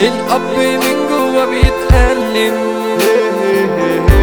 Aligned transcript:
الاب 0.00 0.42
من 0.58 1.06
جوا 1.08 1.44
بيتألم 1.44 2.54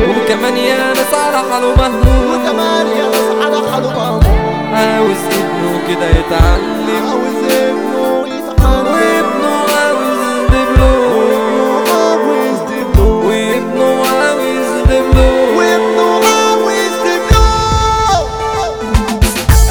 وكمان 0.09 0.57
يا 0.57 0.93
ناس 0.93 1.13
على 1.13 1.37
حاله 1.51 1.75
مهموم. 1.75 2.25
وكمان 2.33 2.87
يا 2.87 3.05
ناس 3.13 3.29
على 3.45 3.71
حاله 3.71 3.89
مهموم. 3.89 4.73
عاوز 4.73 5.17
ابنه 5.31 5.73
كده 5.87 6.07
يتعلم. 6.09 7.03
عاوز 7.07 7.51
ابنه 7.51 8.27
يتعلم. 8.27 8.87
وابنه 8.87 9.53
عاوز 9.75 10.21
دبلوم 10.49 11.83
عاوز 11.91 12.59
دبلوم 12.69 13.25
وابنه 13.25 13.89
عاوز 14.07 14.69
دبلوم 14.89 15.57
وابنه 15.57 16.07
عاوز 16.25 16.93
دبلوم 17.05 18.27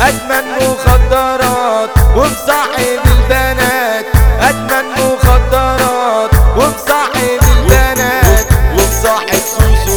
أدمن 0.00 0.46
مخدرات 0.60 1.90
ومصاحب 2.16 3.00
البنات 3.06 4.06
أدمن 4.40 4.86
مخدرات 4.90 5.83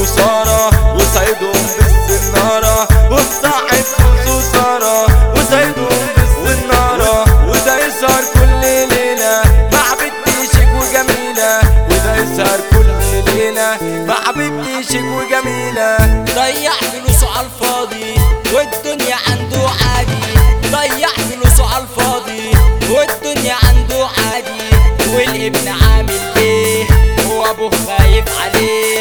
سوسو 0.07 0.15
سارة 0.15 0.95
وصيدهم 0.95 1.67
بالسنارة 2.07 2.87
ومصاحب 3.11 3.83
سوسو 3.97 4.41
سارة 4.53 5.05
وصيدهم 5.35 6.07
بالسنارة 6.17 7.45
وده 7.49 7.85
يسهر 7.85 8.23
كل 8.33 8.61
ليلة 8.61 9.41
مع 9.73 9.93
بنت 9.99 10.51
شيك 10.51 10.69
وجميلة 10.79 11.59
وده 11.91 12.15
يسهر 12.15 12.59
كل 12.71 13.31
ليلة 13.31 13.77
مع 14.07 14.31
بنت 14.31 14.85
شيك 14.91 15.03
وجميلة 15.03 15.97
ضيع 16.35 16.71
فلوسه 16.71 17.37
على 17.37 17.47
الفاضي 17.47 18.15
والدنيا 18.53 19.15
عنده 19.27 19.59
عادي. 19.59 20.27
ضيع 20.71 21.07
فلوسه 21.07 21.73
على 21.75 21.83
الفاضي 21.83 22.51
والدنيا 22.89 23.55
عنده 23.63 24.07
عادي. 24.07 24.67
والابن 25.13 25.67
عامل 25.67 26.19
بيه 26.35 26.85
وابوه 27.29 27.71
خايف 27.87 28.25
عليه. 28.41 28.96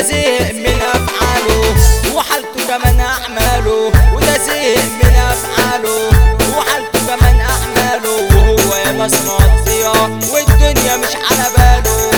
وده 0.00 0.08
زهق 0.08 0.52
من 0.54 0.80
أفعاله. 0.94 1.74
وحالته 2.14 2.60
كمان 2.68 3.00
أعماله. 3.00 3.92
وده 4.14 4.38
زهق 4.46 4.84
من 5.02 5.14
أفعاله. 5.32 6.10
وحالته 6.56 6.98
كمان 7.08 7.40
أعماله. 7.40 8.16
وهو 8.34 8.76
يا 8.76 8.92
ناس 8.92 9.12
مقضيها 9.26 10.10
والدنيا 10.32 10.96
مش 10.96 11.14
على 11.30 11.46
باله. 11.56 12.10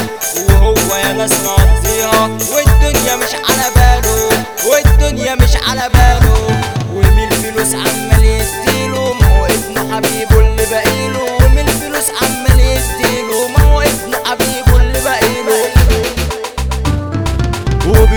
وهو 0.48 0.96
يا 0.96 1.12
ناس 1.12 1.32
مقضيها 1.32 2.30
والدنيا 2.54 3.16
مش 3.16 3.34
على 3.48 3.66
باله. 3.76 4.28
والدنيا 4.66 5.34
مش 5.34 5.56
على 5.68 5.88
باله. 5.94 6.62
ومن 6.94 7.28
الفلوس 7.32 7.74
عمال 7.74 8.24
يديله. 8.24 9.14
ما 9.14 9.38
هو 9.38 9.46
ابن 9.46 9.94
حبيبه. 9.94 10.31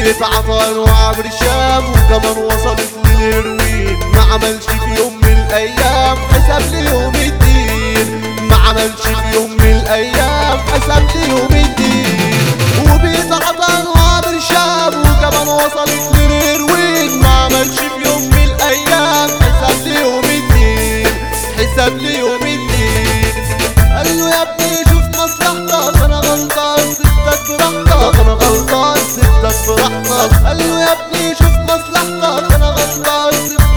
وبيتعطى 0.05 0.67
انواع 0.71 1.11
برشام 1.11 1.83
وكمان 1.91 2.37
وصلت 2.45 2.89
للهيروين 3.05 3.97
ما 4.13 4.21
عملش 4.21 4.65
في 4.65 5.01
يوم 5.01 5.17
من 5.17 5.45
الأيام 5.47 6.17
حساب 6.17 6.61
ليوم 6.71 7.15
الدين. 7.15 8.21
ما 8.49 8.55
عملش 8.55 9.01
في 9.01 9.33
يوم 9.35 9.51
من 9.51 9.71
الأيام 9.81 10.59
حساب 10.59 11.07
ليوم 11.15 11.51
الدين. 11.51 12.04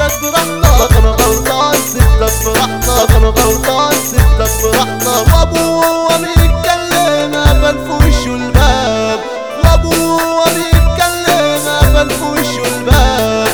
سبتك 0.09 0.49
براحتك 0.49 0.97
أنا 0.97 1.09
غلطان 1.11 1.75
سبتك 1.75 2.45
براحتك 2.45 3.11
أنا 3.17 3.29
غلطان 3.29 3.93
سبتك 3.93 4.51
براحتك 4.63 5.35
وابوه 5.35 5.77
وهو 5.77 6.09
بيتكلم 6.19 7.35
قفل 7.35 7.79
في 7.87 8.07
وشه 8.07 8.35
الباب 8.35 9.21
وابوه 9.65 10.15
وهو 10.17 10.45
بيتكلم 10.45 11.69
قفل 11.69 12.11
في 12.11 12.25
وشه 12.25 12.63
الباب 12.77 13.49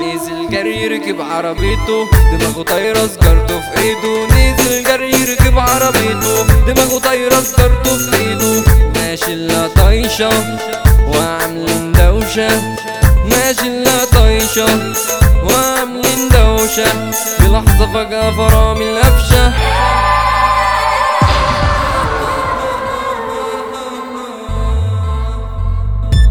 نزل 0.00 0.50
جري 0.50 0.82
يركب 0.82 1.20
عربيته 1.20 2.08
دماغه 2.32 2.62
طايرة 2.62 3.06
سجارته 3.06 3.60
في 3.60 3.78
إيده. 3.82 4.26
نزل 4.26 4.84
جري 4.84 5.10
يركب 5.10 5.58
عربيته 5.58 6.42
دماغه 6.66 6.98
طايرة 6.98 7.34
سجارته 7.40 7.96
في 7.96 8.16
إيده. 8.16 8.62
ماشي 8.94 9.32
إلا 9.32 9.68
طايشة 9.76 10.30
وعاملين 11.08 11.92
دوشة. 11.92 12.48
ماشي 13.44 13.66
الا 13.68 14.04
طايشة 14.04 14.66
وعاملين 15.42 16.28
دوشة 16.28 17.10
في 17.10 17.48
لحظة 17.48 17.92
فجأة 17.92 18.30
فرامل 18.30 18.98
قفشة 18.98 19.52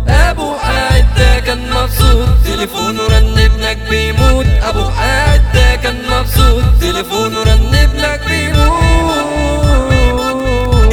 أبو 0.08 0.54
قاعد 0.54 1.06
ده 1.18 1.40
كان 1.40 1.70
مبسوط 1.72 2.28
تليفونه 2.46 3.04
رن 3.08 3.38
ابنك 3.40 3.78
بيموت. 3.90 4.46
أبو 4.64 4.84
قاعد 4.84 5.42
ده 5.54 5.76
كان 5.76 5.98
مبسوط 6.12 6.64
تليفونه 6.82 7.44
رن 7.44 7.76
ابنك 7.76 8.22
بيموت. 8.30 8.84